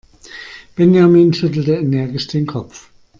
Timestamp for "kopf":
2.47-2.89